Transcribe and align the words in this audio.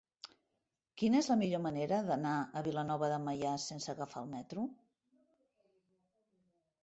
Quina 0.99 1.19
és 1.23 1.27
la 1.31 1.35
millor 1.41 1.59
manera 1.65 1.99
d'anar 2.07 2.31
a 2.37 2.63
Vilanova 2.69 3.09
de 3.11 3.19
Meià 3.27 3.51
sense 3.65 3.93
agafar 3.93 4.23
el 4.23 4.31
metro? 4.31 4.63